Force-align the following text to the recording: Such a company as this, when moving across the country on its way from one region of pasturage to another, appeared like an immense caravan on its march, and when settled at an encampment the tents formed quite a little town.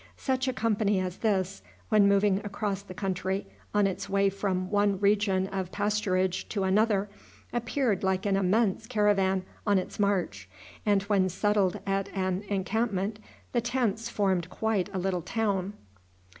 Such 0.17 0.47
a 0.47 0.53
company 0.53 0.99
as 0.99 1.17
this, 1.17 1.61
when 1.89 2.07
moving 2.07 2.39
across 2.43 2.81
the 2.81 2.95
country 2.95 3.45
on 3.71 3.85
its 3.85 4.09
way 4.09 4.31
from 4.31 4.71
one 4.71 4.99
region 4.99 5.45
of 5.49 5.71
pasturage 5.71 6.45
to 6.49 6.63
another, 6.63 7.07
appeared 7.53 8.03
like 8.03 8.25
an 8.25 8.35
immense 8.35 8.87
caravan 8.87 9.45
on 9.67 9.77
its 9.77 9.99
march, 9.99 10.49
and 10.87 11.03
when 11.03 11.29
settled 11.29 11.79
at 11.85 12.09
an 12.15 12.41
encampment 12.49 13.19
the 13.51 13.61
tents 13.61 14.09
formed 14.09 14.49
quite 14.49 14.89
a 14.91 14.97
little 14.97 15.21
town. 15.21 15.73